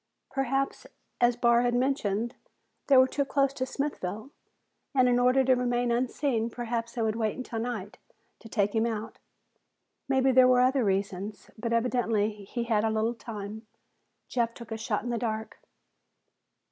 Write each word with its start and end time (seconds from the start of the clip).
Perhaps, 0.31 0.87
as 1.21 1.35
Barr 1.35 1.61
had 1.61 1.75
mentioned, 1.75 2.33
they 2.87 2.97
were 2.97 3.07
too 3.07 3.23
close 3.23 3.53
to 3.53 3.67
Smithville, 3.67 4.31
and 4.95 5.07
in 5.07 5.19
order 5.19 5.43
to 5.43 5.53
remain 5.55 5.91
unseen, 5.91 6.49
perhaps 6.49 6.93
they 6.93 7.03
would 7.03 7.15
wait 7.17 7.37
until 7.37 7.59
night 7.59 7.99
to 8.39 8.49
take 8.49 8.73
him 8.73 8.87
out. 8.87 9.19
Maybe 10.09 10.31
there 10.31 10.47
were 10.47 10.61
other 10.61 10.83
reasons, 10.83 11.51
but 11.55 11.71
evidently 11.71 12.31
he 12.45 12.63
had 12.63 12.83
a 12.83 12.89
little 12.89 13.13
time. 13.13 13.67
Jeff 14.27 14.55
took 14.55 14.71
a 14.71 14.75
shot 14.79 15.03
in 15.03 15.11
the 15.11 15.19
dark. 15.19 15.59